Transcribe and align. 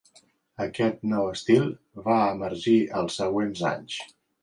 Aquest 0.63 1.03
nou 1.11 1.29
estil 1.35 1.69
va 2.09 2.17
emergir 2.33 2.77
en 2.91 3.01
els 3.07 3.23
següents 3.25 3.67
anys. 3.77 4.05